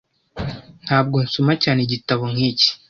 [0.85, 2.69] Ntabwo nsoma cyane igitabo nk'iki.